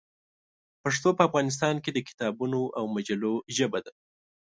پښتو 0.83 1.09
په 1.17 1.21
افغانستان 1.29 1.75
کې 1.83 1.91
د 1.93 1.97
کتابونو 2.07 2.61
او 2.77 2.83
مجلو 2.95 3.33
ژبه 3.55 3.79
ده. 3.85 3.93